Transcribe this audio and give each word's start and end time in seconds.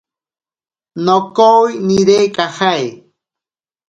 Nokowi 1.05 1.69
nire 1.87 2.17
kajae. 2.35 2.87